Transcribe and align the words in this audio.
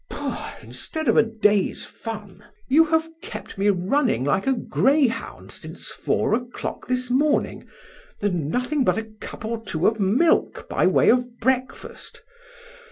Pooh! 0.09 0.33
instead 0.63 1.07
of 1.07 1.15
a 1.15 1.21
day's 1.21 1.85
fun, 1.85 2.43
you 2.67 2.85
have 2.85 3.07
kept 3.21 3.59
me 3.59 3.69
running 3.69 4.23
like 4.23 4.47
a 4.47 4.53
greyhound 4.53 5.51
since 5.51 5.91
four 5.91 6.33
o'clock 6.33 6.87
this 6.87 7.11
morning, 7.11 7.67
and 8.19 8.49
nothing 8.49 8.83
but 8.83 8.97
a 8.97 9.03
cup 9.03 9.45
or 9.45 9.63
two 9.63 9.85
of 9.85 9.99
milk 9.99 10.67
by 10.67 10.87
way 10.87 11.09
of 11.09 11.37
breakfast. 11.39 12.23